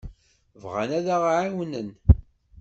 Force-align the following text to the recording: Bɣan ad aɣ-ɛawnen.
Bɣan 0.63 0.91
ad 0.97 1.07
aɣ-ɛawnen. 1.15 1.89